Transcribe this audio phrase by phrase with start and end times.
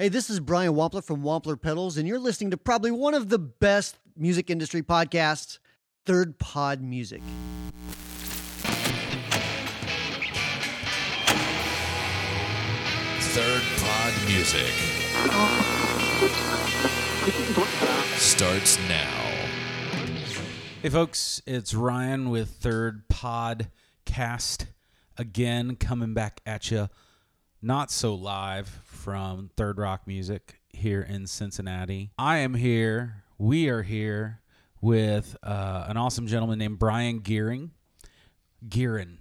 [0.00, 3.30] Hey, this is Brian Wampler from Wampler Pedals, and you're listening to probably one of
[3.30, 5.58] the best music industry podcasts,
[6.06, 7.20] Third Pod Music.
[13.18, 14.72] Third Pod Music
[18.18, 19.10] starts now.
[20.80, 24.66] Hey, folks, it's Ryan with Third Podcast
[25.16, 26.88] again, coming back at you.
[27.60, 32.10] Not so live from Third Rock Music here in Cincinnati.
[32.16, 34.40] I am here, we are here
[34.80, 37.72] with uh, an awesome gentleman named Brian Gearing.
[38.68, 39.16] Gearin.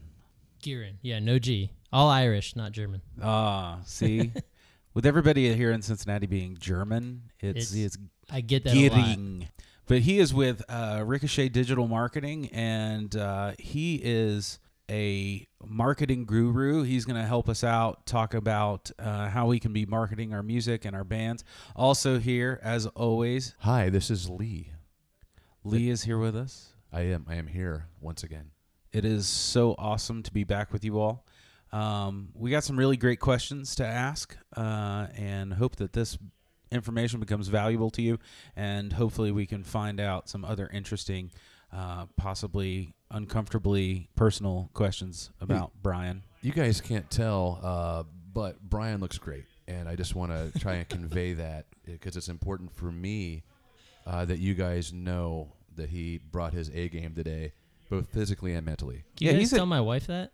[0.62, 0.98] Gearin.
[1.02, 1.72] Yeah, no G.
[1.92, 3.02] All Irish, not German.
[3.22, 4.32] Ah, see?
[4.94, 7.98] with everybody here in Cincinnati being German, it's, It's- it's
[8.30, 8.92] I get that a lot.
[9.06, 9.48] Gearing.
[9.88, 14.60] But he is with uh, Ricochet Digital Marketing, and uh, he is
[14.90, 16.84] a marketing guru.
[16.84, 20.44] He's going to help us out, talk about uh, how we can be marketing our
[20.44, 21.44] music and our bands.
[21.76, 24.72] Also, here, as always, Hi, this is Lee.
[25.64, 26.74] Lee is here with us.
[26.94, 28.52] I am I am here once again.
[28.94, 31.26] It is so awesome to be back with you all.
[31.74, 36.18] Um, we got some really great questions to ask, uh, and hope that this
[36.72, 38.20] information becomes valuable to you,
[38.56, 41.32] and hopefully we can find out some other interesting,
[41.74, 46.24] uh, possibly uncomfortably personal questions about Brian.
[46.42, 50.74] You guys can't tell, uh, but Brian looks great, and I just want to try
[50.76, 53.44] and convey that because it's important for me
[54.06, 57.54] uh, that you guys know that he brought his A game today,
[57.90, 59.04] both physically and mentally.
[59.16, 60.32] Can you Yeah, guys he's a- tell my wife that?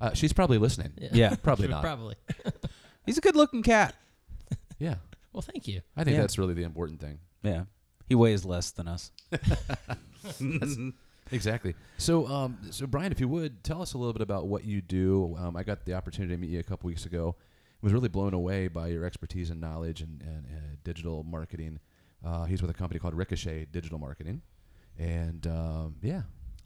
[0.00, 0.92] Uh, she's probably listening.
[1.12, 1.82] Yeah, Probably not.
[1.82, 2.16] Probably.
[3.06, 3.94] he's a good-looking cat.
[4.78, 4.96] Yeah,
[5.32, 5.80] Well, thank you.
[5.96, 6.20] I think Yeah.
[6.22, 7.18] that's really the important thing.
[7.42, 7.64] Yeah,
[8.08, 9.10] he weighs less than us.
[11.34, 11.74] Exactly.
[11.98, 14.80] So, um, so Brian, if you would tell us a little bit about what you
[14.80, 15.36] do.
[15.38, 17.36] Um, I got the opportunity to meet you a couple weeks ago.
[17.38, 20.46] I Was really blown away by your expertise and knowledge and, and
[20.84, 21.80] digital marketing.
[22.24, 24.40] Uh, he's with a company called Ricochet Digital Marketing,
[24.98, 26.22] and um, yeah,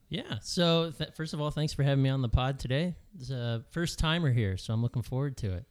[0.08, 0.39] Yeah.
[0.41, 2.95] So, th- first of all, thanks for having me on the pod today.
[3.18, 5.64] It's a first timer here, so I'm looking forward to it.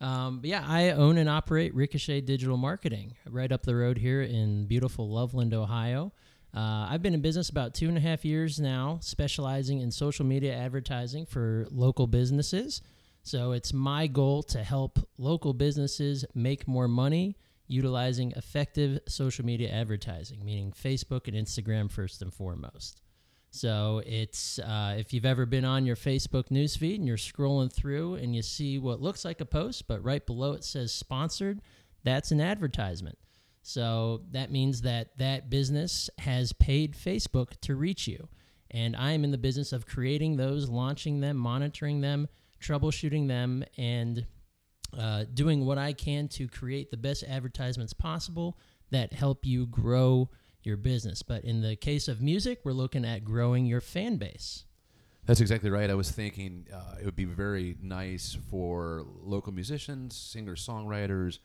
[0.00, 4.22] Um, but yeah, I own and operate Ricochet Digital Marketing right up the road here
[4.22, 6.12] in beautiful Loveland, Ohio.
[6.54, 10.26] Uh, I've been in business about two and a half years now, specializing in social
[10.26, 12.82] media advertising for local businesses.
[13.22, 17.36] So it's my goal to help local businesses make more money
[17.68, 23.00] utilizing effective social media advertising, meaning Facebook and Instagram first and foremost.
[23.50, 28.14] So it's uh, if you've ever been on your Facebook newsfeed and you're scrolling through
[28.14, 31.60] and you see what looks like a post, but right below it says sponsored,
[32.02, 33.18] that's an advertisement.
[33.62, 38.28] So that means that that business has paid Facebook to reach you.
[38.70, 42.28] And I am in the business of creating those, launching them, monitoring them,
[42.60, 44.26] troubleshooting them, and
[44.98, 48.58] uh, doing what I can to create the best advertisements possible
[48.90, 50.28] that help you grow
[50.62, 51.22] your business.
[51.22, 54.64] But in the case of music, we're looking at growing your fan base.
[55.24, 55.88] that's exactly right.
[55.88, 61.38] I was thinking uh, it would be very nice for local musicians, singer songwriters,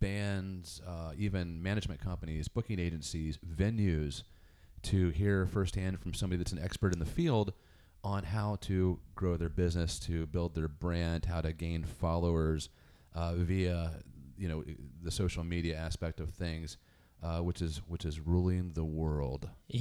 [0.00, 4.22] bands, uh, even management companies, booking agencies, venues,
[4.82, 7.52] to hear firsthand from somebody that's an expert in the field
[8.04, 12.68] on how to grow their business, to build their brand, how to gain followers
[13.14, 13.92] uh, via
[14.38, 14.62] you know
[15.02, 16.76] the social media aspect of things,
[17.22, 19.48] uh, which is which is ruling the world.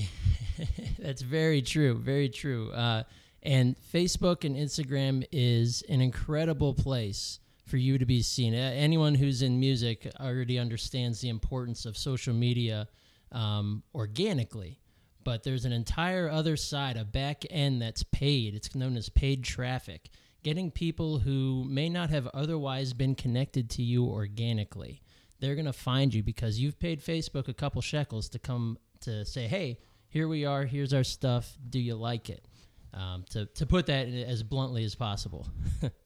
[1.00, 1.96] That's very true.
[1.96, 2.72] Very true.
[2.72, 3.04] Uh,
[3.44, 8.54] and Facebook and Instagram is an incredible place for you to be seen.
[8.54, 12.88] Anyone who's in music already understands the importance of social media
[13.32, 14.80] um, organically.
[15.24, 18.54] But there's an entire other side, a back end that's paid.
[18.54, 20.10] It's known as paid traffic,
[20.44, 25.02] getting people who may not have otherwise been connected to you organically.
[25.40, 29.26] They're going to find you because you've paid Facebook a couple shekels to come to
[29.26, 32.48] say, hey, here we are, here's our stuff, do you like it?
[32.94, 35.48] Um, to, to put that as bluntly as possible.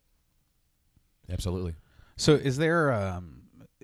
[1.32, 1.76] Absolutely.
[2.16, 3.40] So is there um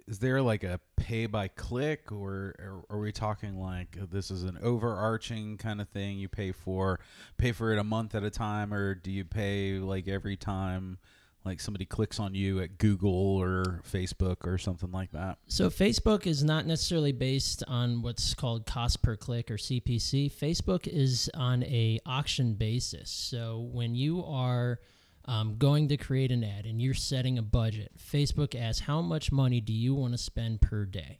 [0.07, 4.43] is there like a pay by click or, or are we talking like this is
[4.43, 6.99] an overarching kind of thing you pay for
[7.37, 10.97] pay for it a month at a time or do you pay like every time
[11.43, 15.37] like somebody clicks on you at Google or Facebook or something like that?
[15.47, 20.31] So Facebook is not necessarily based on what's called cost per click or CPC.
[20.31, 23.11] Facebook is on a auction basis.
[23.11, 24.79] So when you are
[25.25, 29.31] um, going to create an ad and you're setting a budget, Facebook asks how much
[29.31, 31.19] money do you want to spend per day.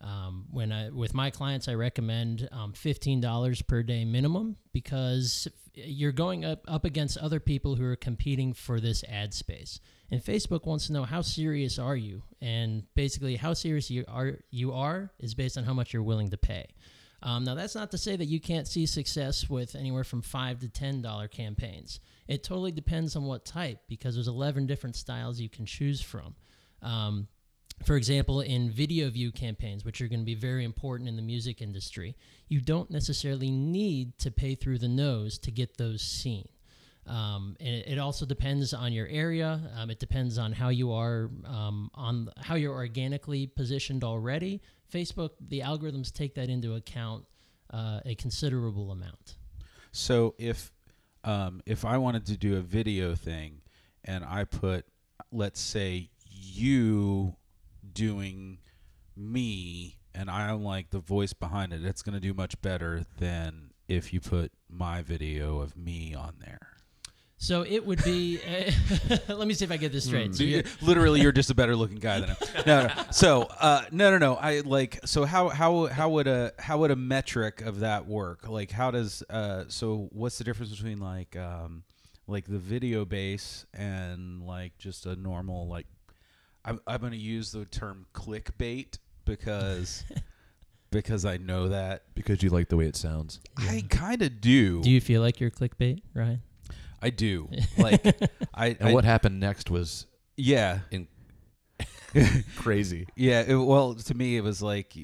[0.00, 5.46] Um, when I with my clients, I recommend um, fifteen dollars per day minimum because
[5.74, 9.80] you're going up up against other people who are competing for this ad space.
[10.10, 14.40] And Facebook wants to know how serious are you, and basically how serious you are
[14.50, 16.66] you are is based on how much you're willing to pay.
[17.22, 20.58] Um, now that's not to say that you can't see success with anywhere from five
[20.60, 22.00] to ten dollar campaigns.
[22.26, 26.34] It totally depends on what type because there's eleven different styles you can choose from.
[26.82, 27.28] Um,
[27.84, 31.22] for example, in video view campaigns, which are going to be very important in the
[31.22, 32.16] music industry,
[32.48, 36.48] you don't necessarily need to pay through the nose to get those seen.
[37.06, 39.60] Um, and it, also depends on your area.
[39.76, 44.62] Um, it depends on how you are um, on how you're organically positioned already.
[44.92, 47.24] Facebook, the algorithms take that into account
[47.72, 49.36] uh, a considerable amount.
[49.90, 50.70] So if
[51.24, 53.62] um, if I wanted to do a video thing,
[54.04, 54.86] and I put,
[55.30, 57.36] let's say, you
[57.92, 58.58] doing
[59.16, 63.70] me and I'm like the voice behind it, it's going to do much better than
[63.88, 66.71] if you put my video of me on there.
[67.42, 68.38] So it would be.
[68.40, 70.30] Uh, let me see if I get this straight.
[70.30, 70.36] Mm.
[70.36, 72.36] So you- Literally, you're just a better looking guy than him.
[72.64, 73.04] No, no.
[73.10, 74.36] So, uh, no, no, no.
[74.36, 75.00] I like.
[75.04, 78.48] So how how how would a how would a metric of that work?
[78.48, 79.64] Like, how does uh?
[79.66, 81.82] So what's the difference between like um,
[82.28, 85.86] like the video base and like just a normal like?
[86.64, 90.04] I'm I'm going to use the term clickbait because
[90.92, 93.40] because I know that because you like the way it sounds.
[93.58, 94.80] I kind of do.
[94.80, 96.40] do you feel like you're clickbait, Ryan?
[97.02, 97.48] I do.
[97.78, 98.06] Like
[98.54, 100.06] I, And I what happened next was
[100.36, 100.80] yeah.
[100.90, 101.08] in
[102.56, 103.06] crazy.
[103.16, 104.96] Yeah, it, well, to me, it was like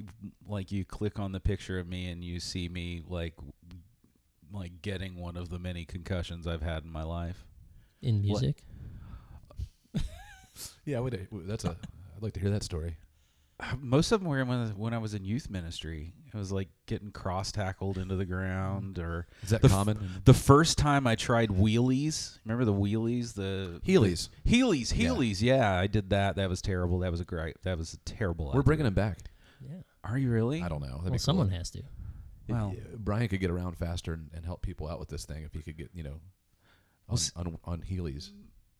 [0.47, 3.35] like you click on the picture of me and you see me like
[4.53, 7.45] like getting one of the many concussions I've had in my life.
[8.03, 8.62] In music?
[10.85, 11.77] Yeah, wait, uh, that's a.
[12.17, 12.97] I'd like to hear that story.
[13.81, 16.14] Most of them were when when I was in youth ministry.
[16.32, 19.99] It was like getting cross tackled into the ground, or Is that The f- common?
[20.25, 22.38] the first time I tried wheelies.
[22.44, 23.34] Remember the wheelies?
[23.34, 24.28] The Heelys.
[24.46, 25.08] Heelys, Yeah.
[25.08, 25.40] Heelys.
[25.43, 26.37] Yeah, I did that.
[26.37, 27.00] That was terrible.
[27.00, 27.56] That was a great.
[27.62, 28.46] That was a terrible.
[28.46, 28.62] We're idea.
[28.62, 29.19] bringing them back.
[29.61, 29.78] Yeah.
[30.04, 30.62] Are you really?
[30.62, 30.87] I don't know.
[30.88, 31.58] That'd Well, be someone cool.
[31.58, 31.78] has to.
[31.78, 31.84] If-
[32.49, 35.43] Well- uh, Brian could get around faster and, and help people out with this thing
[35.44, 36.20] if he could get you know
[37.08, 38.31] on s- on, on Heelys.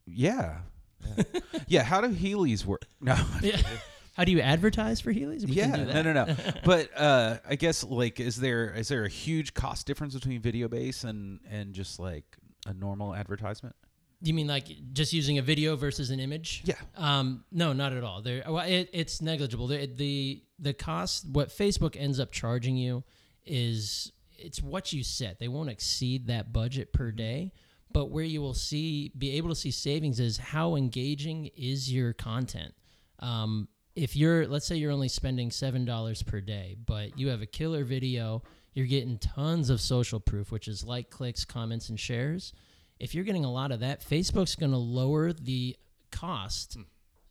[0.05, 0.59] Yeah.
[1.67, 1.83] Yeah.
[1.83, 2.85] How do Heelys work?
[3.01, 3.17] No.
[3.41, 3.61] Yeah.
[4.19, 5.47] How do you advertise for Heelys?
[5.47, 6.35] We yeah, can do no, no, no.
[6.65, 10.67] but uh, I guess like, is there is there a huge cost difference between video
[10.67, 12.25] base and and just like
[12.67, 13.77] a normal advertisement?
[14.21, 16.63] You mean like just using a video versus an image?
[16.65, 16.75] Yeah.
[16.97, 18.21] Um, no, not at all.
[18.21, 19.67] There, well, it, it's negligible.
[19.67, 23.05] The, the the cost, what Facebook ends up charging you,
[23.45, 25.39] is it's what you set.
[25.39, 27.53] They won't exceed that budget per day.
[27.89, 32.11] But where you will see, be able to see savings is how engaging is your
[32.11, 32.73] content.
[33.19, 37.41] Um, if you're, let's say you're only spending seven dollars per day, but you have
[37.41, 38.41] a killer video,
[38.73, 42.53] you're getting tons of social proof, which is like clicks, comments, and shares.
[42.99, 45.75] If you're getting a lot of that, Facebook's going to lower the
[46.11, 46.77] cost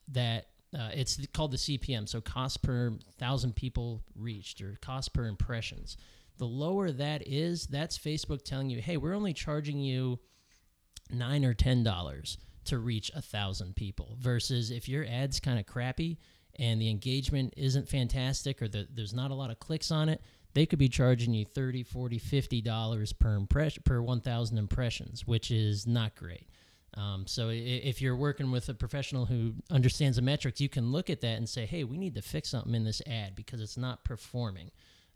[0.09, 0.47] that
[0.79, 5.97] uh, it's called the CPM, so cost per thousand people reached or cost per impressions.
[6.37, 10.19] The lower that is, that's Facebook telling you, hey, we're only charging you
[11.11, 12.37] nine or ten dollars
[12.67, 14.19] to reach a thousand people.
[14.21, 16.19] Versus if your ad's kind of crappy
[16.59, 20.21] and the engagement isn't fantastic or the, there's not a lot of clicks on it,
[20.55, 25.51] they could be charging you 30 40 50 dollars per impression per 1000 impressions which
[25.51, 26.49] is not great.
[26.95, 31.11] Um, so if you're working with a professional who understands the metrics you can look
[31.11, 33.77] at that and say hey we need to fix something in this ad because it's
[33.77, 34.71] not performing.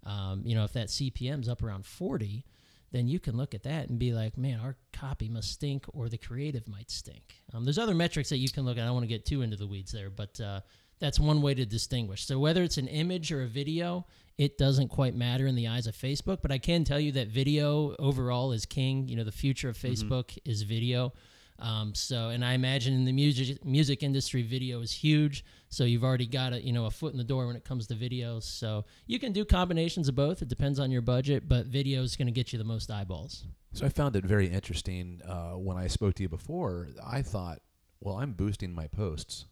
[0.04, 2.44] Um, you know if that cpm's up around 40
[2.90, 6.08] then you can look at that and be like man our copy must stink or
[6.08, 7.34] the creative might stink.
[7.52, 8.82] Um, there's other metrics that you can look at.
[8.82, 10.60] I don't want to get too into the weeds there but uh,
[11.02, 12.24] that's one way to distinguish.
[12.24, 14.06] So whether it's an image or a video,
[14.38, 16.38] it doesn't quite matter in the eyes of Facebook.
[16.42, 19.08] But I can tell you that video overall is king.
[19.08, 21.12] You know, the future of Facebook is video.
[21.58, 25.44] Um, so, and I imagine in the music music industry, video is huge.
[25.70, 27.88] So you've already got a you know a foot in the door when it comes
[27.88, 28.44] to videos.
[28.44, 30.40] So you can do combinations of both.
[30.40, 33.44] It depends on your budget, but video is going to get you the most eyeballs.
[33.72, 36.90] So I found it very interesting uh, when I spoke to you before.
[37.04, 37.60] I thought,
[38.00, 39.46] well, I'm boosting my posts.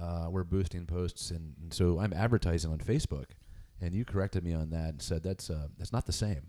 [0.00, 3.26] Uh, we're boosting posts, and, and so I'm advertising on Facebook.
[3.80, 6.42] And you corrected me on that and said that's uh, that's not the same.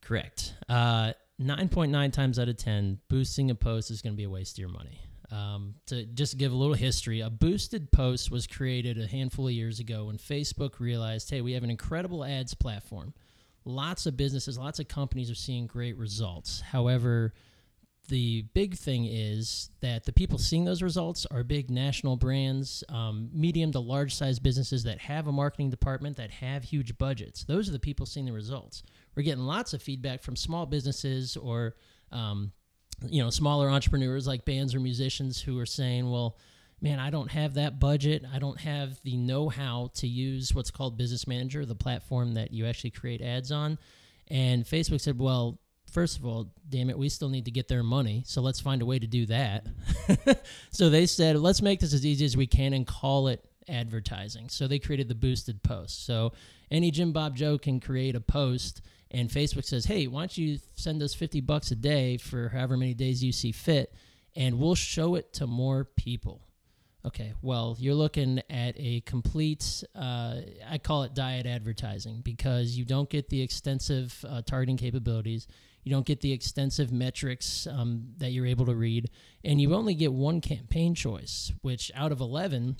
[0.00, 0.54] Correct.
[0.68, 4.54] Uh, 9.9 times out of 10, boosting a post is going to be a waste
[4.54, 4.98] of your money.
[5.30, 9.52] Um, to just give a little history, a boosted post was created a handful of
[9.52, 13.12] years ago when Facebook realized, hey, we have an incredible ads platform.
[13.64, 16.62] Lots of businesses, lots of companies are seeing great results.
[16.62, 17.34] However,
[18.08, 23.30] the big thing is that the people seeing those results are big national brands, um,
[23.32, 27.44] medium to large size businesses that have a marketing department that have huge budgets.
[27.44, 28.82] Those are the people seeing the results.
[29.14, 31.76] We're getting lots of feedback from small businesses or
[32.10, 32.52] um,
[33.08, 36.36] you know smaller entrepreneurs like bands or musicians who are saying, well
[36.80, 38.24] man, I don't have that budget.
[38.32, 42.52] I don't have the know how to use what's called Business Manager, the platform that
[42.52, 43.78] you actually create ads on.
[44.28, 45.58] And Facebook said, well,
[45.90, 48.22] first of all, damn it, we still need to get their money.
[48.26, 49.66] So let's find a way to do that.
[50.70, 54.48] so they said, let's make this as easy as we can and call it advertising.
[54.48, 56.06] So they created the boosted post.
[56.06, 56.32] So
[56.70, 60.58] any Jim Bob Joe can create a post and Facebook says, "Hey, why don't you
[60.74, 63.94] send us 50 bucks a day for however many days you see fit
[64.36, 66.42] and we'll show it to more people."
[67.04, 72.84] Okay, well, you're looking at a complete, uh, I call it diet advertising because you
[72.84, 75.46] don't get the extensive uh, targeting capabilities.
[75.88, 79.08] You don't get the extensive metrics um, that you're able to read.
[79.42, 82.76] And you only get one campaign choice, which out of 11,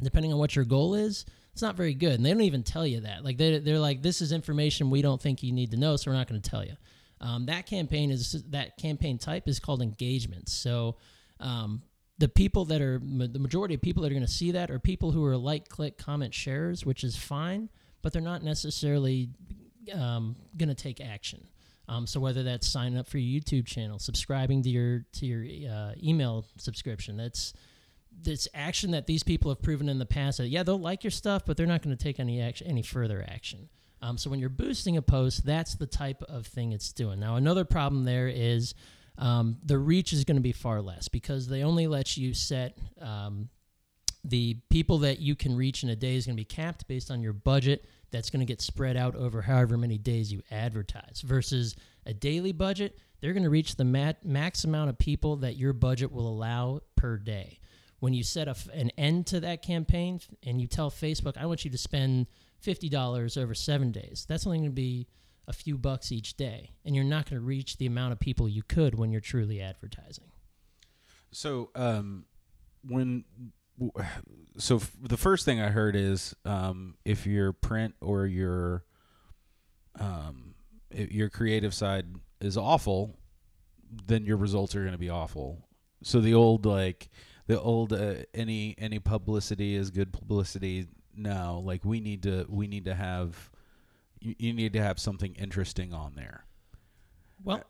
[0.00, 2.12] depending on what your goal is, it's not very good.
[2.12, 3.24] And they don't even tell you that.
[3.24, 6.12] Like, they, they're like, this is information we don't think you need to know, so
[6.12, 6.74] we're not going to tell you.
[7.20, 10.48] Um, that campaign is that campaign type is called engagement.
[10.48, 10.98] So
[11.40, 11.82] um,
[12.18, 14.78] the people that are the majority of people that are going to see that are
[14.78, 17.68] people who are like, click, comment, shares, which is fine,
[18.00, 19.30] but they're not necessarily
[19.92, 21.48] um, going to take action.
[21.88, 25.70] Um, so whether that's signing up for your YouTube channel, subscribing to your to your
[25.70, 27.52] uh, email subscription, that's
[28.22, 31.10] this action that these people have proven in the past that yeah they'll like your
[31.10, 33.68] stuff, but they're not going to take any action, any further action.
[34.00, 37.20] Um, so when you're boosting a post, that's the type of thing it's doing.
[37.20, 38.74] Now another problem there is
[39.18, 42.78] um, the reach is going to be far less because they only let you set
[43.00, 43.48] um,
[44.24, 47.10] the people that you can reach in a day is going to be capped based
[47.10, 51.22] on your budget that's going to get spread out over however many days you advertise
[51.24, 51.76] versus
[52.06, 55.72] a daily budget they're going to reach the mat- max amount of people that your
[55.72, 57.58] budget will allow per day
[58.00, 61.64] when you set a, an end to that campaign and you tell facebook i want
[61.64, 62.26] you to spend
[62.64, 65.06] $50 over seven days that's only going to be
[65.46, 68.48] a few bucks each day, and you're not going to reach the amount of people
[68.48, 70.30] you could when you're truly advertising.
[71.32, 72.24] So, um,
[72.86, 73.24] when
[74.58, 78.84] so f- the first thing I heard is um, if your print or your
[79.98, 80.54] um,
[80.90, 82.06] your creative side
[82.40, 83.18] is awful,
[84.06, 85.68] then your results are going to be awful.
[86.02, 87.08] So the old like
[87.46, 90.88] the old uh, any any publicity is good publicity.
[91.16, 93.50] No, like we need to we need to have
[94.20, 96.44] you, you need to have something interesting on there.
[97.42, 97.62] Well,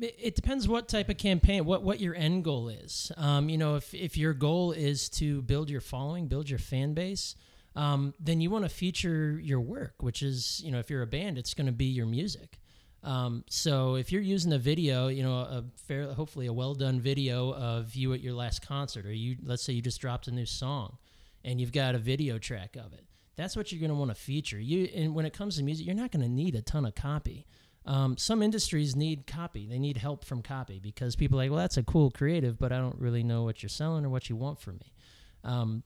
[0.00, 3.10] it, depends what type of campaign, what what your end goal is.
[3.16, 6.94] Um, you know, if if your goal is to build your following, build your fan
[6.94, 7.34] base,
[7.76, 11.06] um, then you want to feature your work, which is you know, if you're a
[11.06, 12.58] band, it's going to be your music.
[13.04, 17.00] Um, so if you're using a video, you know, a fair, hopefully a well done
[17.00, 20.32] video of you at your last concert, or you, let's say you just dropped a
[20.32, 20.98] new song,
[21.44, 23.04] and you've got a video track of it
[23.38, 24.58] that's what you're going to want to feature.
[24.58, 26.96] You and when it comes to music, you're not going to need a ton of
[26.96, 27.46] copy.
[27.88, 29.66] Um, some industries need copy.
[29.66, 32.70] They need help from copy because people are like, well, that's a cool creative, but
[32.70, 34.92] I don't really know what you're selling or what you want from me.
[35.42, 35.82] Um,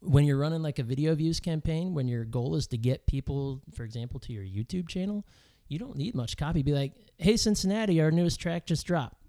[0.00, 3.60] when you're running like a video views campaign, when your goal is to get people,
[3.74, 5.26] for example, to your YouTube channel,
[5.68, 6.62] you don't need much copy.
[6.62, 9.20] Be like, hey, Cincinnati, our newest track just dropped.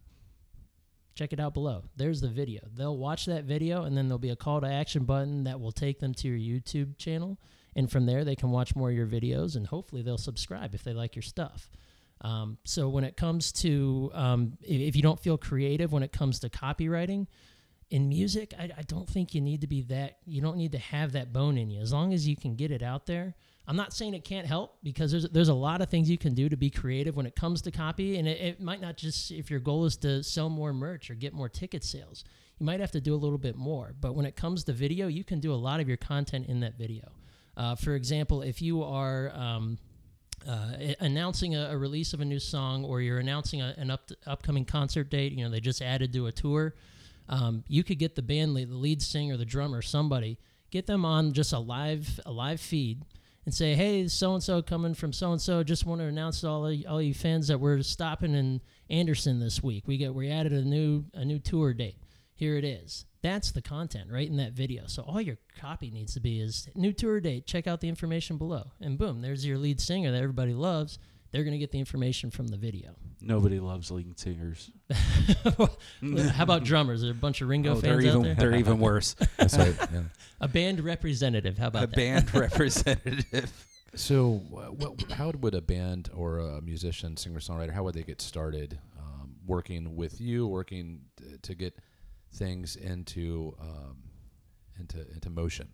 [1.14, 1.84] Check it out below.
[1.98, 2.62] There's the video.
[2.74, 5.74] They'll watch that video, and then there'll be a call to action button that will
[5.74, 7.38] take them to your YouTube channel.
[7.76, 10.84] And from there, they can watch more of your videos, and hopefully, they'll subscribe if
[10.84, 11.70] they like your stuff.
[12.22, 16.40] Um, so, when it comes to um, if you don't feel creative when it comes
[16.40, 17.28] to copywriting,
[17.90, 20.18] in music, I, I, don't think you need to be that.
[20.26, 21.80] You don't need to have that bone in you.
[21.80, 23.34] As long as you can get it out there,
[23.66, 26.34] I'm not saying it can't help because there's there's a lot of things you can
[26.34, 29.32] do to be creative when it comes to copy, and it, it might not just
[29.32, 32.24] if your goal is to sell more merch or get more ticket sales,
[32.60, 33.94] you might have to do a little bit more.
[34.00, 36.60] But when it comes to video, you can do a lot of your content in
[36.62, 37.12] that video.
[37.56, 39.78] Uh, for example, if you are um,
[40.48, 44.10] uh, announcing a, a, release of a new song or you're announcing a, an up
[44.26, 46.74] upcoming concert date, you know they just added to a tour.
[47.30, 50.38] Um, you could get the band lead, the lead singer, the drummer, somebody,
[50.72, 53.04] get them on just a live a live feed
[53.46, 55.64] and say, "Hey, so and so coming from so and so.
[55.64, 59.40] Just want to announce to all of, all you fans that we're stopping in Anderson
[59.40, 59.88] this week.
[59.88, 61.98] We get we added a new a new tour date.
[62.36, 63.07] Here it is.
[63.22, 64.84] That's the content right in that video.
[64.88, 67.46] So all your copy needs to be is new tour date.
[67.46, 71.00] Check out the information below, and boom, there's your lead singer that everybody loves.
[71.32, 72.96] They're going to get the information from the video.
[73.20, 74.72] Nobody loves lead singers.
[75.54, 77.04] How about drummers?
[77.04, 78.36] Are a bunch of Ringo oh, fans they're even, out there?
[78.36, 79.16] They're even worse.
[79.38, 79.76] That's right.
[79.92, 80.02] Yeah.
[80.42, 81.58] A band representative.
[81.58, 81.96] How about a that?
[81.96, 83.52] band representative?
[83.96, 88.22] So, what, how would a band or a musician, singer songwriter, how would they get
[88.22, 88.78] started?
[89.00, 91.80] Um, working with you, working t- to get
[92.34, 93.98] things into um,
[94.80, 95.70] into into motion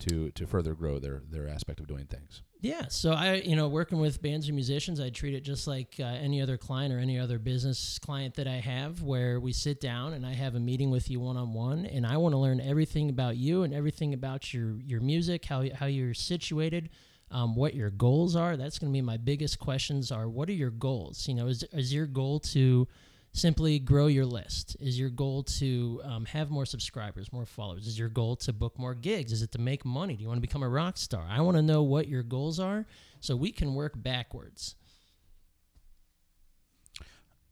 [0.00, 2.42] to to further grow their their aspect of doing things.
[2.62, 5.94] Yeah, so I, you know, working with bands and musicians, I treat it just like
[5.98, 9.80] uh, any other client or any other business client that I have, where we sit
[9.80, 12.38] down and I have a meeting with you one on one, and I want to
[12.38, 16.90] learn everything about you and everything about your your music, how how you're situated,
[17.30, 18.58] um, what your goals are.
[18.58, 20.12] That's going to be my biggest questions.
[20.12, 21.26] Are what are your goals?
[21.28, 22.86] You know, is is your goal to
[23.32, 24.76] simply grow your list?
[24.80, 27.86] Is your goal to um, have more subscribers, more followers?
[27.86, 29.32] Is your goal to book more gigs?
[29.32, 30.16] Is it to make money?
[30.16, 31.24] Do you want to become a rock star?
[31.28, 32.86] I want to know what your goals are
[33.20, 34.74] so we can work backwards.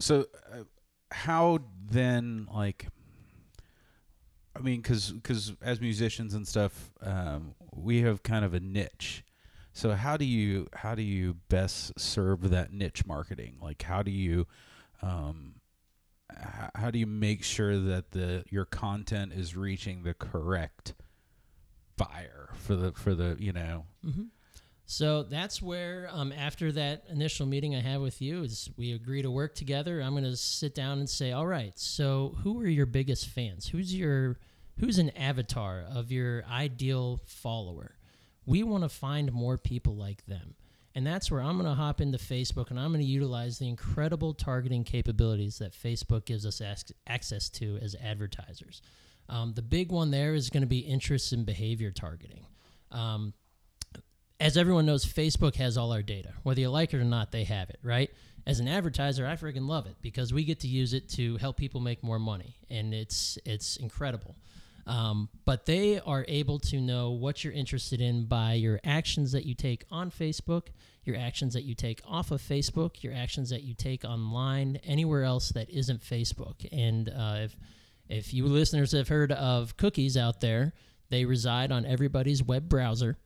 [0.00, 0.64] So, uh,
[1.11, 2.88] how then, like,
[4.54, 9.25] I mean, because because as musicians and stuff, um, we have kind of a niche.
[9.73, 13.58] So how do you how do you best serve that niche marketing?
[13.62, 14.47] Like, how do you
[15.02, 15.54] um,
[16.75, 20.94] how do you make sure that the your content is reaching the correct
[21.97, 23.87] buyer for the for the you know
[24.90, 29.20] So that's where, um, after that initial meeting I have with you, is we agree
[29.20, 30.00] to work together.
[30.00, 33.68] I'm going to sit down and say, all right, so who are your biggest fans?
[33.68, 34.38] Who's your
[34.80, 37.97] who's an avatar of your ideal follower?
[38.47, 40.54] We want to find more people like them.
[40.98, 43.68] And that's where I'm going to hop into Facebook and I'm going to utilize the
[43.68, 48.82] incredible targeting capabilities that Facebook gives us ac- access to as advertisers.
[49.28, 52.46] Um, the big one there is going to be interest and behavior targeting.
[52.90, 53.32] Um,
[54.40, 56.32] as everyone knows, Facebook has all our data.
[56.42, 58.10] Whether you like it or not, they have it, right?
[58.44, 61.56] As an advertiser, I freaking love it because we get to use it to help
[61.56, 64.34] people make more money, and it's it's incredible.
[64.88, 69.45] Um, but they are able to know what you're interested in by your actions that
[69.45, 70.68] you take on Facebook,
[71.04, 75.25] your actions that you take off of Facebook, your actions that you take online, anywhere
[75.25, 76.66] else that isn't Facebook.
[76.73, 77.57] And uh, if
[78.09, 80.73] if you listeners have heard of cookies out there,
[81.11, 83.18] they reside on everybody's web browser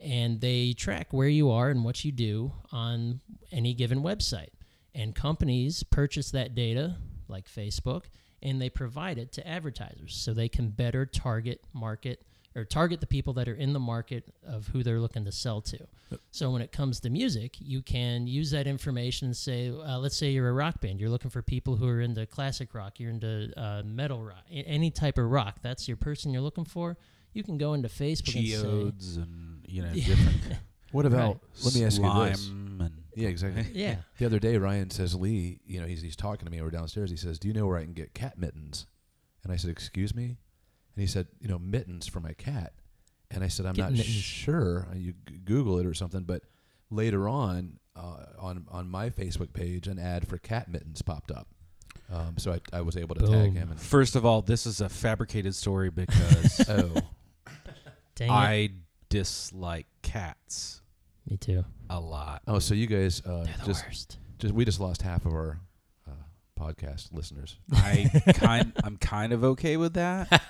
[0.00, 3.20] and they track where you are and what you do on
[3.50, 4.50] any given website.
[4.94, 6.96] And companies purchase that data,
[7.26, 8.04] like Facebook,
[8.42, 12.22] and they provide it to advertisers so they can better target market
[12.56, 15.60] or target the people that are in the market of who they're looking to sell
[15.60, 15.78] to.
[16.32, 20.16] So when it comes to music, you can use that information and say, uh, let's
[20.16, 23.10] say you're a rock band, you're looking for people who are into classic rock, you're
[23.10, 25.58] into uh, metal rock, a- any type of rock.
[25.62, 26.96] That's your person you're looking for.
[27.32, 30.38] You can go into Facebook and say, geodes and you know different
[30.90, 31.40] What about?
[31.64, 32.50] Let me ask you this.
[33.18, 33.66] Slime and Yeah, exactly.
[33.80, 33.96] yeah.
[34.18, 36.60] The other day, Ryan says, Lee, you know, he's, he's talking to me.
[36.62, 37.10] We're downstairs.
[37.10, 38.86] He says, Do you know where I can get cat mittens?
[39.44, 40.24] And I said, Excuse me?
[40.24, 42.72] And he said, You know, mittens for my cat.
[43.30, 44.06] And I said, I'm Get not mittens.
[44.08, 44.88] sure.
[44.94, 46.22] You g- Google it or something.
[46.24, 46.42] But
[46.90, 51.46] later on, uh, on on my Facebook page, an ad for cat mittens popped up.
[52.10, 53.54] Um, so I, I was able to tag Boom.
[53.56, 53.70] him.
[53.72, 56.90] And, First of all, this is a fabricated story because oh,
[58.14, 58.32] Dang it.
[58.32, 58.70] I
[59.10, 60.80] dislike cats
[61.28, 61.64] Me too.
[61.90, 62.42] a lot.
[62.46, 64.18] oh, so you guys uh, They're the just worst.
[64.38, 65.60] just we just lost half of our
[66.06, 66.12] uh,
[66.58, 67.56] podcast listeners.
[67.72, 70.42] I kind I'm kind of okay with that.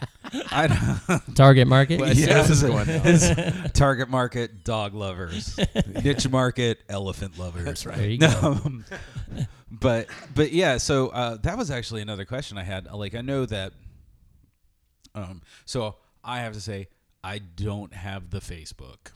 [0.52, 2.00] I don't, Target market.
[2.00, 3.70] Well, yeah, this is going down.
[3.72, 5.58] Target market dog lovers,
[6.04, 7.64] niche market elephant lovers.
[7.64, 7.96] That's right.
[7.96, 8.28] There you go.
[8.64, 8.84] Um,
[9.70, 12.86] but but yeah, so uh, that was actually another question I had.
[12.86, 13.72] Like I know that.
[15.14, 16.86] Um, so I have to say
[17.24, 19.10] I don't have the Facebook.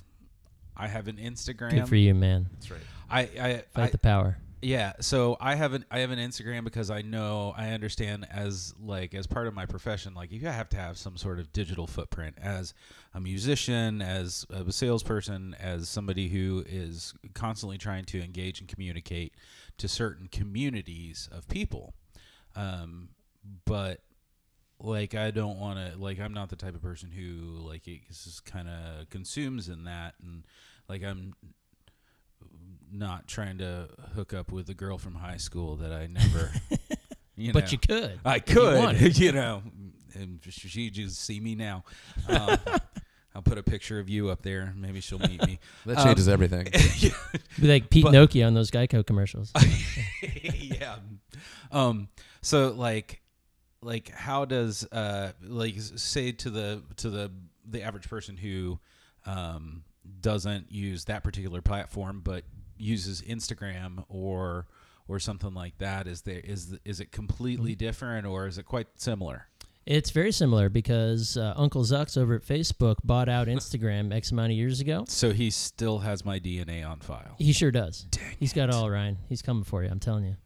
[0.76, 1.70] I have an Instagram.
[1.70, 2.48] Good for you, man.
[2.54, 2.80] That's right.
[3.10, 4.38] I I, Fight I the power.
[4.62, 8.74] yeah, so I have an I have an Instagram because I know I understand as
[8.80, 11.86] like as part of my profession, like you have to have some sort of digital
[11.86, 12.72] footprint as
[13.12, 19.34] a musician, as a salesperson, as somebody who is constantly trying to engage and communicate
[19.78, 21.94] to certain communities of people.
[22.54, 23.10] Um,
[23.64, 24.00] but
[24.82, 28.00] like I don't want to like I'm not the type of person who like it
[28.08, 30.44] just kind of consumes in that and
[30.88, 31.34] like I'm
[32.92, 36.52] not trying to hook up with a girl from high school that I never
[37.36, 38.20] you know But you could.
[38.24, 39.62] I if you could you, know
[40.14, 41.84] and she just see me now
[42.28, 42.58] um,
[43.34, 46.28] I'll put a picture of you up there maybe she'll meet me That Um, changes
[46.28, 46.68] everything.
[47.58, 49.52] Be like Pete But- Nokia on those Geico commercials.
[50.44, 50.96] yeah.
[51.70, 52.08] Um.
[52.42, 53.21] So like,
[53.82, 57.30] like, how does uh like say to the to the
[57.68, 58.78] the average person who
[59.26, 59.84] um
[60.20, 62.44] doesn't use that particular platform but
[62.76, 64.66] uses Instagram or
[65.08, 68.88] or something like that is there is is it completely different or is it quite
[68.96, 69.48] similar?
[69.84, 74.52] It's very similar because uh, Uncle Zucks over at Facebook bought out Instagram X amount
[74.52, 75.04] of years ago.
[75.08, 77.34] So he still has my DNA on file.
[77.38, 78.02] He sure does.
[78.04, 79.18] Dang He's got it all, Ryan.
[79.28, 79.88] He's coming for you.
[79.90, 80.36] I'm telling you.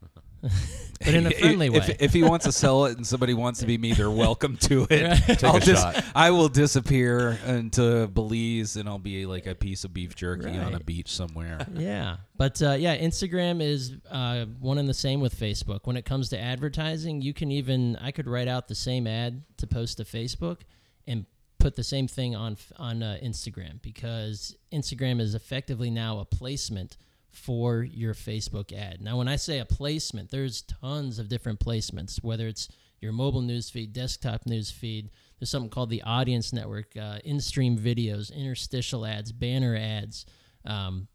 [0.99, 1.77] but in a friendly way.
[1.77, 4.57] If, if he wants to sell it and somebody wants to be me, they're welcome
[4.57, 5.27] to it.
[5.27, 5.43] Right.
[5.43, 6.03] I'll a just, shot.
[6.15, 10.73] I will disappear into Belize and I'll be like a piece of beef jerky on
[10.73, 11.65] a beach somewhere.
[11.75, 15.81] yeah, but uh, yeah, Instagram is uh, one and the same with Facebook.
[15.83, 19.43] When it comes to advertising, you can even I could write out the same ad
[19.57, 20.59] to post to Facebook
[21.07, 21.25] and
[21.59, 26.97] put the same thing on on uh, Instagram because Instagram is effectively now a placement
[27.31, 29.01] for your Facebook ad.
[29.01, 32.67] Now, when I say a placement, there's tons of different placements, whether it's
[32.99, 35.09] your mobile newsfeed, desktop newsfeed.
[35.39, 40.25] There's something called the Audience Network, uh, in-stream videos, interstitial ads, banner ads.
[40.65, 41.07] Um,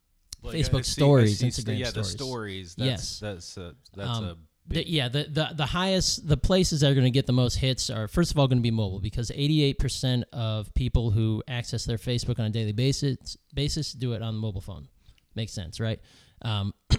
[0.42, 2.10] Like, Facebook I stories, see Instagram yeah, the stories.
[2.12, 2.74] stories.
[2.76, 3.18] That's, Yes.
[3.20, 4.36] that's a, that's Um, a
[4.68, 7.56] the, yeah, the, the the highest the places that are going to get the most
[7.56, 11.84] hits are first of all going to be mobile because 88% of people who access
[11.84, 14.86] their Facebook on a daily basis basis do it on the mobile phone.
[15.34, 16.00] Makes sense, right?
[16.42, 16.74] Um,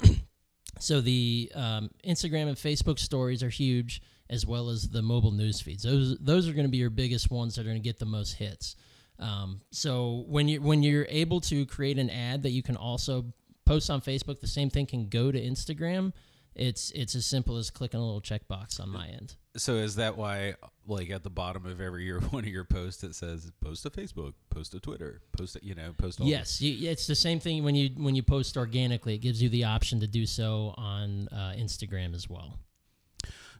[0.79, 5.61] so the um, Instagram and Facebook stories are huge, as well as the mobile news
[5.61, 5.83] feeds.
[5.83, 8.05] Those those are going to be your biggest ones that are going to get the
[8.05, 8.75] most hits.
[9.19, 13.33] Um, so when you when you're able to create an ad that you can also
[13.65, 16.13] post on Facebook, the same thing can go to Instagram.
[16.55, 19.35] It's it's as simple as clicking a little checkbox on my end.
[19.55, 20.55] So is that why,
[20.87, 23.89] like at the bottom of every year, one of your posts it says post to
[23.89, 26.19] Facebook, post to Twitter, post to, you know, post.
[26.19, 29.15] All Yes, you, it's the same thing when you when you post organically.
[29.15, 32.57] It gives you the option to do so on uh, Instagram as well.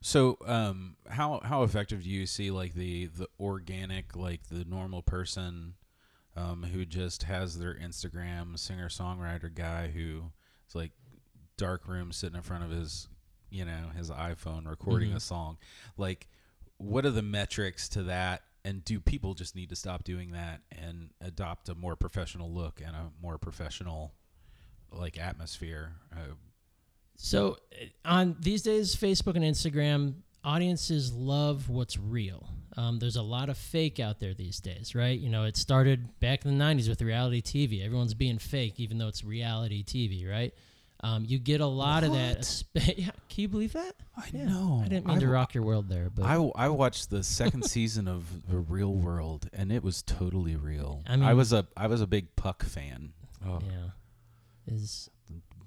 [0.02, 5.02] So, um, how how effective do you see like the the organic, like the normal
[5.02, 5.76] person,
[6.36, 10.32] um, who just has their Instagram singer songwriter guy who
[10.68, 10.92] is like
[11.58, 13.08] dark room sitting in front of his,
[13.54, 15.16] you know, his iPhone recording Mhm.
[15.18, 15.58] a song,
[15.98, 16.28] like
[16.78, 18.42] what are the metrics to that?
[18.66, 22.82] And do people just need to stop doing that and adopt a more professional look
[22.82, 24.14] and a more professional,
[24.92, 25.96] like atmosphere?
[26.12, 26.34] Uh,
[27.16, 32.50] So uh, on these days, Facebook and Instagram, audiences love what's real.
[32.76, 35.18] Um, there's a lot of fake out there these days, right?
[35.18, 37.84] You know, it started back in the '90s with reality TV.
[37.86, 40.54] Everyone's being fake, even though it's reality TV, right?
[41.04, 42.40] Um, you get a lot of that.
[42.40, 43.94] espe- Yeah, can you believe that?
[44.16, 44.46] I Yeah.
[44.46, 44.82] know.
[44.84, 47.24] I didn't mean I to w- rock your world there, but I, I watched the
[47.24, 51.04] second season of The Real World, and it was totally real.
[51.06, 53.12] I I, was a I was a big Puck fan.
[53.46, 53.60] Oh.
[53.70, 55.10] yeah, is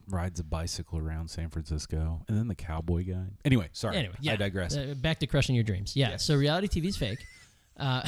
[0.08, 3.24] Rides a bicycle around San Francisco, and then the cowboy guy.
[3.44, 3.96] Anyway, sorry.
[3.96, 4.14] anyway.
[4.20, 4.76] Yeah, I digress.
[4.76, 5.96] Uh, back to crushing your dreams.
[5.96, 6.10] Yeah.
[6.10, 6.24] Yes.
[6.24, 7.26] So reality TV is fake.
[7.78, 8.02] Uh,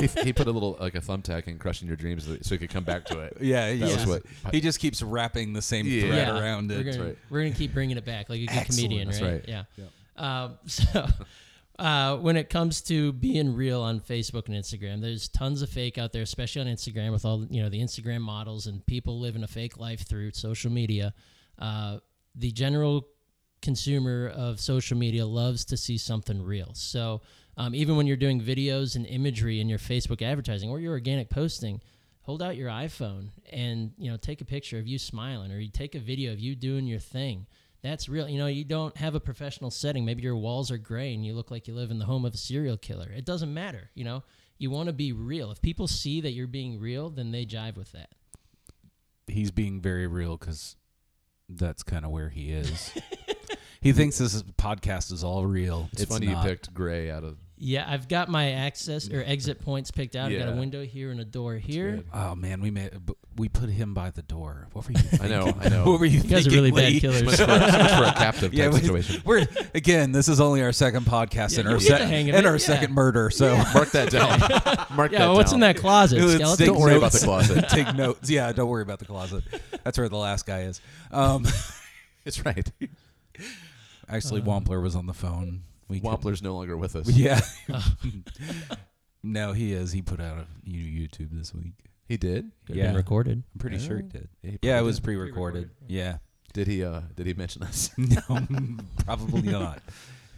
[0.00, 2.70] he, he put a little like a thumbtack in crushing your dreams so he could
[2.70, 3.36] come back to it.
[3.40, 3.94] yeah, he That Yeah.
[3.94, 4.08] was just,
[4.44, 4.52] what.
[4.54, 6.00] he just keeps wrapping the same Yeah.
[6.02, 6.84] thread yeah, around we're it.
[6.92, 7.18] Gonna, right.
[7.30, 8.66] We're gonna keep bringing it back like a good Excellent.
[8.80, 9.32] comedian, That's right?
[9.48, 9.64] right.
[9.78, 10.44] Yeah.
[10.44, 11.06] Um, so,
[11.78, 15.98] uh, when it comes to being real on Facebook and Instagram, there's tons of fake
[15.98, 19.42] out there, especially on Instagram with all you know the Instagram models and people living
[19.44, 21.12] a fake life through social media.
[21.58, 21.98] Uh,
[22.34, 23.06] the general
[23.62, 26.70] consumer of social media loves to see something real.
[26.74, 27.20] So
[27.56, 31.30] um, even when you're doing videos and imagery in your Facebook advertising or your organic
[31.30, 31.80] posting,
[32.22, 35.70] hold out your iPhone and you know take a picture of you smiling or you
[35.70, 37.46] take a video of you doing your thing.
[37.82, 38.28] That's real.
[38.28, 40.04] You know, you don't have a professional setting.
[40.04, 42.34] Maybe your walls are gray and you look like you live in the home of
[42.34, 43.08] a serial killer.
[43.14, 43.90] It doesn't matter.
[43.94, 44.24] You know,
[44.58, 45.52] you want to be real.
[45.52, 48.10] If people see that you're being real, then they jive with that.
[49.28, 50.76] He's being very real because
[51.48, 52.92] that's kind of where he is.
[53.80, 55.88] he thinks this is- podcast is all real.
[55.92, 56.44] It's, funny not.
[56.44, 57.36] you picked gray out of.
[57.58, 60.30] Yeah, I've got my access or exit points picked out.
[60.30, 62.04] I've got a window here and a door here.
[62.12, 62.90] Oh man, we made
[63.36, 64.68] we put him by the door.
[64.74, 64.98] What were you?
[64.98, 65.20] Thinking?
[65.26, 65.84] I know, I know.
[65.90, 66.20] what were you?
[66.20, 67.22] You guys are thinking, really bad killers.
[67.24, 69.22] Much for, much for a captive type Yeah, we- situation.
[69.24, 70.12] We're again.
[70.12, 72.44] This is only our second podcast Yeah, and you our get se- hang and it,
[72.46, 72.58] our yeah.
[72.58, 73.30] second murder.
[73.30, 74.38] So Mark that down.
[74.94, 75.56] Mark Yeah, that what's down.
[75.56, 76.18] in that closet?
[76.28, 76.66] Skeleton?
[76.66, 77.68] Don't worry about the closet.
[77.70, 78.28] Take notes.
[78.28, 79.44] Yeah, don't worry about the closet.
[79.82, 80.80] That's where the last guy is.
[81.10, 81.46] Um,
[82.26, 82.70] It's right.
[84.08, 85.62] actually, Wampler was on the phone.
[85.88, 87.08] We could- Wampler's no longer with us.
[87.10, 87.40] Yeah.
[89.22, 89.92] no, he is.
[89.92, 91.74] He put out a YouTube this week.
[92.08, 92.50] He did.
[92.66, 92.88] Could've Yeah.
[92.88, 93.42] been recorded.
[93.54, 94.28] I'm pretty sure he did.
[94.42, 95.04] Yeah, he Yeah, it probably was did.
[95.04, 95.70] pre-recorded.
[95.88, 96.18] Yeah.
[96.52, 96.84] Did he?
[96.84, 97.90] Uh, did he mention us?
[97.98, 98.46] No,
[99.04, 99.82] probably not.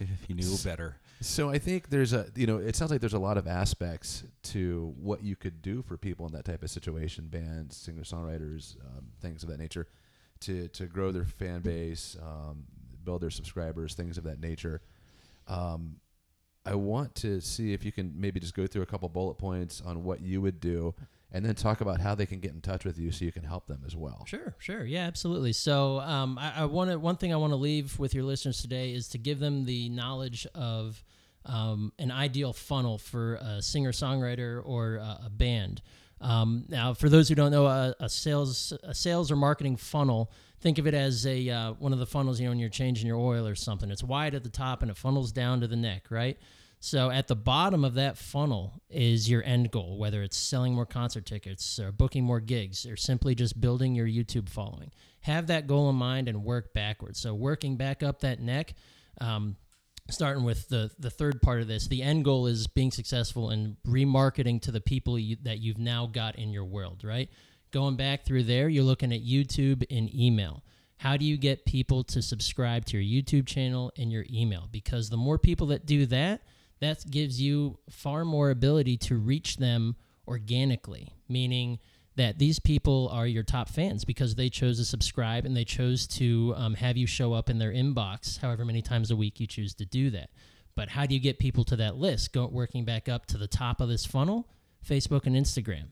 [0.01, 0.97] If he knew better.
[1.21, 4.23] So I think there's a you know it sounds like there's a lot of aspects
[4.45, 8.77] to what you could do for people in that type of situation, bands, singer songwriters,
[8.87, 9.89] um, things of that nature,
[10.41, 12.65] to to grow their fan base, um,
[13.05, 14.81] build their subscribers, things of that nature.
[15.49, 15.97] Um,
[16.65, 19.81] I want to see if you can maybe just go through a couple bullet points
[19.81, 20.95] on what you would do,
[21.33, 23.45] and then talk about how they can get in touch with you so you can
[23.45, 24.25] help them as well.
[24.27, 25.53] Sure, sure, yeah, absolutely.
[25.55, 28.61] So, um, I, I want to one thing I want to leave with your listeners
[28.61, 31.03] today is to give them the knowledge of
[31.47, 35.81] um, an ideal funnel for a singer songwriter or a band.
[36.21, 40.33] Um, now, for those who don't know, a, a sales a sales or marketing funnel,
[40.61, 42.41] think of it as a uh, one of the funnels.
[42.41, 44.91] You know, when you're changing your oil or something, it's wide at the top and
[44.91, 46.39] it funnels down to the neck, right?
[46.81, 50.87] So at the bottom of that funnel is your end goal, whether it's selling more
[50.87, 54.93] concert tickets or booking more gigs or simply just building your YouTube following.
[55.23, 57.19] Have that goal in mind and work backwards.
[57.19, 58.75] So working back up that neck.
[59.21, 59.57] Um,
[60.11, 63.77] starting with the the third part of this the end goal is being successful in
[63.87, 67.29] remarketing to the people you, that you've now got in your world right?
[67.71, 70.63] Going back through there you're looking at youtube and email.
[70.99, 74.69] How do you get people to subscribe to your youtube channel and your email?
[74.71, 76.43] Because the more people that do that
[76.81, 81.79] that gives you far more ability to reach them organically meaning
[82.19, 86.05] that these people are your top fans because they chose to subscribe and they chose
[86.05, 89.47] to um, have you show up in their inbox however many times a week you
[89.47, 90.31] choose to do that.
[90.75, 92.33] But how do you get people to that list?
[92.33, 94.49] Go working back up to the top of this funnel,
[94.85, 95.87] Facebook and Instagram.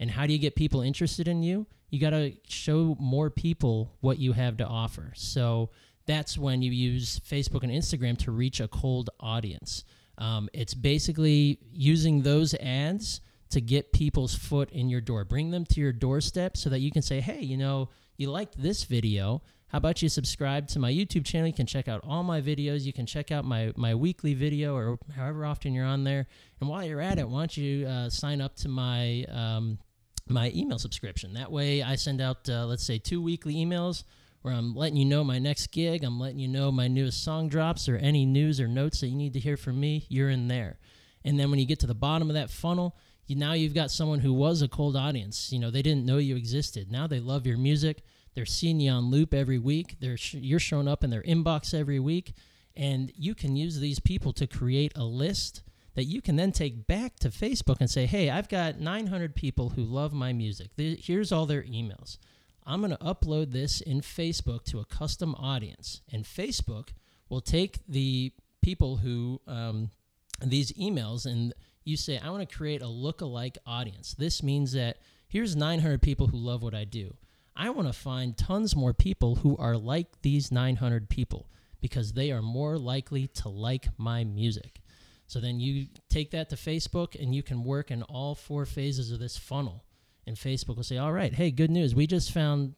[0.00, 1.66] And how do you get people interested in you?
[1.90, 5.12] You got to show more people what you have to offer.
[5.14, 5.70] So
[6.06, 9.84] that's when you use Facebook and Instagram to reach a cold audience.
[10.18, 15.24] Um, it's basically using those ads to get people's foot in your door.
[15.24, 18.60] Bring them to your doorstep so that you can say, hey, you know, you liked
[18.60, 19.42] this video.
[19.68, 21.46] How about you subscribe to my YouTube channel?
[21.46, 22.82] You can check out all my videos.
[22.82, 26.26] You can check out my, my weekly video or however often you're on there.
[26.60, 29.78] And while you're at it, why don't you uh, sign up to my um,
[30.30, 31.34] my email subscription?
[31.34, 34.04] That way, I send out uh, let's say two weekly emails
[34.40, 36.02] where I'm letting you know my next gig.
[36.02, 39.16] I'm letting you know my newest song drops or any news or notes that you
[39.16, 40.06] need to hear from me.
[40.08, 40.78] You're in there.
[41.24, 42.96] And then when you get to the bottom of that funnel,
[43.28, 45.52] you, now you've got someone who was a cold audience.
[45.52, 46.90] You know, they didn't know you existed.
[46.90, 48.02] Now they love your music.
[48.34, 49.96] They're seeing you on loop every week.
[50.00, 52.32] They're sh- you're showing up in their inbox every week,
[52.74, 55.62] and you can use these people to create a list
[55.94, 59.70] that you can then take back to Facebook and say, "Hey, I've got 900 people
[59.70, 60.70] who love my music.
[60.76, 62.18] Here's all their emails.
[62.64, 66.90] I'm going to upload this in Facebook to a custom audience, and Facebook
[67.28, 69.90] will take the people who um,
[70.40, 71.54] these emails and
[71.88, 74.14] you say, I want to create a look-alike audience.
[74.18, 77.16] This means that here's 900 people who love what I do.
[77.56, 82.30] I want to find tons more people who are like these 900 people because they
[82.30, 84.80] are more likely to like my music.
[85.26, 89.10] So then you take that to Facebook and you can work in all four phases
[89.10, 89.84] of this funnel.
[90.26, 91.94] And Facebook will say, "All right, hey, good news.
[91.94, 92.74] We just found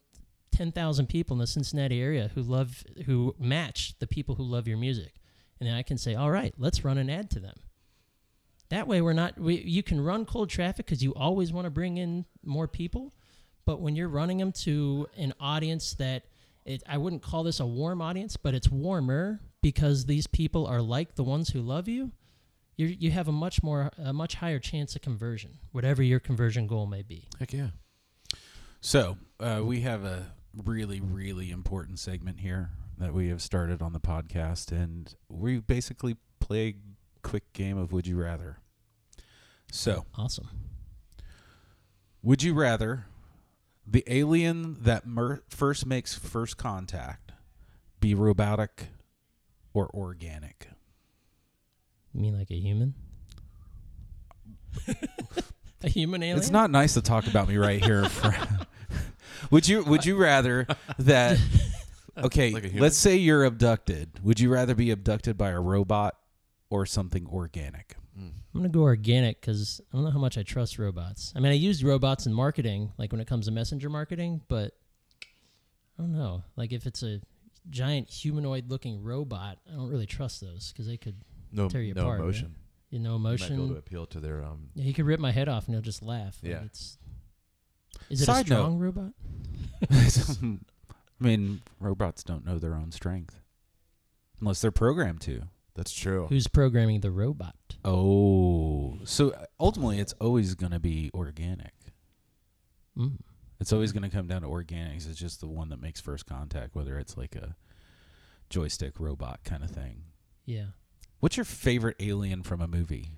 [0.52, 4.78] 10,000 people in the Cincinnati area who love who match the people who love your
[4.78, 5.20] music."
[5.58, 7.58] And then I can say, "All right, let's run an ad to them."
[8.70, 9.38] That way, we're not.
[9.38, 13.12] We, you can run cold traffic because you always want to bring in more people,
[13.66, 16.24] but when you're running them to an audience that
[16.64, 20.80] it, I wouldn't call this a warm audience, but it's warmer because these people are
[20.80, 22.12] like the ones who love you.
[22.76, 26.66] You you have a much more a much higher chance of conversion, whatever your conversion
[26.66, 27.28] goal may be.
[27.38, 27.68] Heck yeah.
[28.80, 30.32] So uh, we have a
[30.64, 36.16] really, really important segment here that we have started on the podcast, and we basically
[36.38, 36.76] play
[37.22, 38.58] quick game of Would You Rather.
[39.72, 40.48] So, awesome.
[42.22, 43.06] Would you rather
[43.86, 47.32] the alien that mer- first makes first contact
[48.00, 48.88] be robotic
[49.72, 50.68] or organic?
[52.12, 52.94] You mean like a human?
[55.82, 56.38] a human alien?
[56.38, 58.06] It's not nice to talk about me right here.
[59.50, 60.66] would you Would you rather
[60.98, 61.38] that?
[62.18, 64.10] Okay, Like let's say you're abducted.
[64.22, 66.16] Would you rather be abducted by a robot
[66.70, 67.96] or something organic?
[68.18, 71.32] I'm gonna go organic because I don't know how much I trust robots.
[71.34, 74.74] I mean, I use robots in marketing, like when it comes to messenger marketing, but
[75.98, 76.42] I don't know.
[76.56, 77.20] Like if it's a
[77.70, 81.16] giant humanoid-looking robot, I don't really trust those because they could
[81.52, 82.18] No, tear you no apart.
[82.18, 82.24] right?
[82.24, 82.54] emotion.
[82.90, 83.76] You know, You might be able to emotion.
[83.78, 84.68] appeal to their um.
[84.74, 86.38] Yeah, he could rip my head off and he'll just laugh.
[86.42, 86.62] Like, Yeah.
[86.64, 86.98] It's,
[88.10, 88.56] is it Side a note.
[88.56, 89.12] strong robot?
[89.90, 93.40] I mean, robots don't know their own strength
[94.40, 95.42] unless they're programmed to.
[95.80, 96.26] That's true.
[96.28, 97.54] Who's programming the robot?
[97.86, 101.72] Oh, so ultimately, it's always going to be organic.
[102.98, 103.16] Mm.
[103.60, 105.08] It's always going to come down to organics.
[105.08, 107.56] It's just the one that makes first contact, whether it's like a
[108.50, 110.02] joystick robot kind of thing.
[110.44, 110.66] Yeah.
[111.20, 113.12] What's your favorite alien from a movie?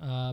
[0.00, 0.32] Uh,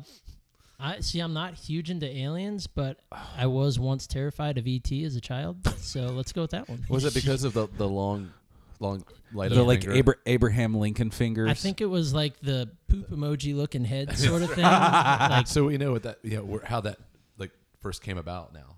[0.79, 1.19] I see.
[1.19, 5.67] I'm not huge into aliens, but I was once terrified of ET as a child.
[5.79, 6.85] So let's go with that one.
[6.87, 8.31] Was it because of the the long,
[8.79, 9.99] long light the of like finger?
[9.99, 11.49] Abra- Abraham Lincoln fingers.
[11.49, 14.63] I think it was like the poop emoji looking head sort of thing.
[14.63, 16.97] like so we know what that you know how that
[17.37, 18.75] like first came about now.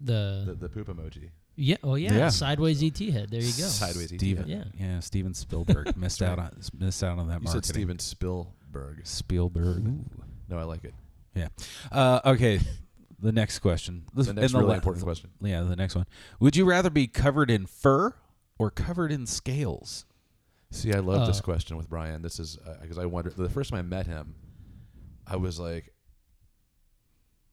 [0.00, 1.30] The the the poop emoji.
[1.54, 2.28] yeah, oh yeah, Yeah.
[2.28, 3.30] sideways ET head.
[3.30, 3.68] There you go.
[3.68, 4.18] Sideways ET.
[4.18, 4.64] Steven, Yeah.
[4.78, 7.64] yeah, Steven Spielberg missed out on missed out on that You said.
[7.64, 9.00] Steven Spielberg.
[9.04, 9.84] Spielberg.
[10.48, 10.94] No, I like it.
[11.34, 11.48] Yeah.
[11.90, 12.60] Uh, okay.
[13.20, 14.02] The next question.
[14.12, 15.30] This- The next and really la- important question.
[15.40, 16.06] Yeah, the next one.
[16.40, 18.14] Would you rather be covered in fur
[18.58, 20.04] or covered in scales?
[20.70, 22.22] See, I love this Uh, question with Brian.
[22.22, 23.30] This is because I wonder.
[23.30, 24.34] The first time I met him,
[25.26, 25.92] I was like,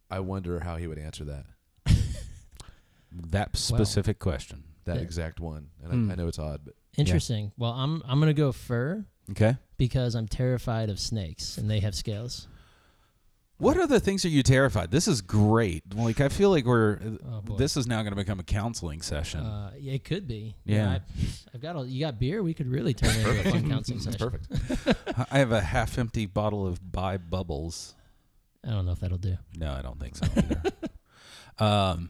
[0.10, 1.46] I wonder how he would answer that.
[3.12, 4.64] That specific question.
[4.86, 5.02] That Yeah.
[5.02, 5.70] exact one.
[5.84, 6.10] And Hmm.
[6.10, 7.52] I, I know it's odd, but Interesting.
[7.58, 9.58] Well, I'm I'm gonna go fur Okay.
[9.78, 12.48] because I'm terrified of snakes and they have scales.
[13.60, 14.90] What are the things are you terrified?
[14.90, 15.84] This is great.
[15.94, 19.42] Like I feel like we're Oh, this is now going to become a counseling session.
[19.42, 20.56] Uh, yeah, it could be.
[20.64, 20.90] Yeah.
[20.90, 21.02] I,
[21.54, 22.42] I've got a, you got beer.
[22.42, 24.30] We could really turn it into a fun counseling session.
[24.30, 25.30] perfect.
[25.32, 27.96] I have a half-empty bottle of Bai Bubbles.
[28.66, 29.38] I don't know if that'll do.
[29.58, 30.62] No, I don't think so either.
[31.60, 32.10] um,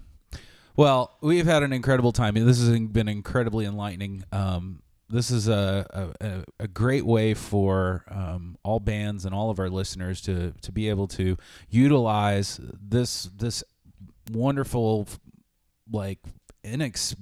[0.75, 2.35] well, we've had an incredible time.
[2.35, 4.23] This has been incredibly enlightening.
[4.31, 9.59] Um, this is a, a, a- great way for um, all bands and all of
[9.59, 11.37] our listeners to to be able to
[11.69, 13.63] utilize this this
[14.31, 15.07] wonderful
[15.91, 16.19] like
[16.63, 17.15] inex-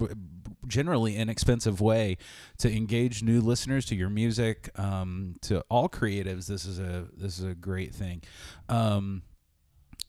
[0.67, 2.17] generally inexpensive way
[2.57, 6.47] to engage new listeners to your music um, to all creatives.
[6.47, 8.21] This is a this is a great thing.
[8.69, 9.21] Um,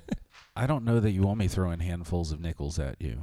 [0.54, 3.20] I don't know that you want me throwing handfuls of nickels at you.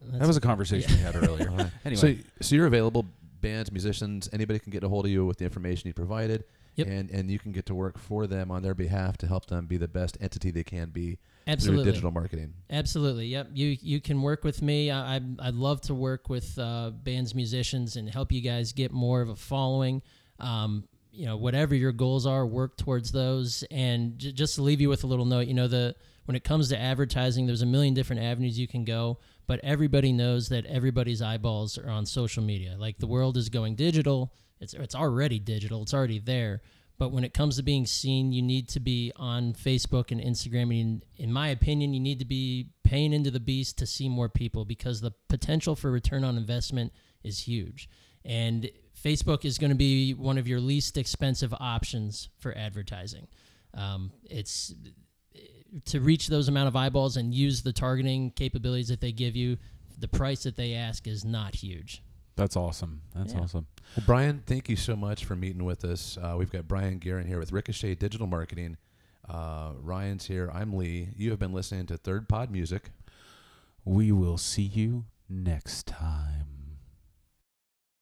[0.00, 0.46] That's that was a okay.
[0.48, 1.50] conversation we had earlier.
[1.50, 1.70] All right.
[1.84, 3.06] Anyway, So, so you're available,
[3.40, 6.44] bands, musicians, anybody can get a hold of you with the information you provided,
[6.76, 6.86] Yep.
[6.86, 9.66] and and you can get to work for them on their behalf to help them
[9.66, 11.82] be the best entity they can be Absolutely.
[11.82, 12.54] through digital marketing.
[12.70, 13.26] Absolutely.
[13.26, 13.48] Yep.
[13.52, 14.88] You you can work with me.
[14.92, 18.92] I, I I'd love to work with uh, bands, musicians, and help you guys get
[18.92, 20.02] more of a following.
[20.38, 23.64] Um, you know, whatever your goals are, work towards those.
[23.72, 25.96] And j- just to leave you with a little note, you know, the
[26.28, 29.18] when it comes to advertising, there's a million different avenues you can go.
[29.46, 32.76] But everybody knows that everybody's eyeballs are on social media.
[32.78, 34.34] Like the world is going digital.
[34.60, 35.80] It's it's already digital.
[35.80, 36.60] It's already there.
[36.98, 40.78] But when it comes to being seen, you need to be on Facebook and Instagram.
[40.78, 44.28] And in my opinion, you need to be paying into the beast to see more
[44.28, 46.92] people because the potential for return on investment
[47.24, 47.88] is huge.
[48.22, 48.68] And
[49.02, 53.28] Facebook is going to be one of your least expensive options for advertising.
[53.72, 54.74] Um, it's
[55.86, 59.56] to reach those amount of eyeballs and use the targeting capabilities that they give you.
[59.98, 62.02] The price that they ask is not huge.
[62.36, 63.00] that's awesome.
[63.16, 63.40] That's Yeah.
[63.40, 63.66] awesome.
[63.96, 66.16] Well, Brien, thank you so much for meeting with us.
[66.16, 68.76] Uh, we've got Brien Guerin here with Ricochet Digital Marketing.
[69.28, 70.48] Uh, Ryan's here.
[70.54, 71.08] I'm Lee.
[71.16, 72.90] You have been listening to Third Pod Music.
[73.84, 76.46] We will see you next time.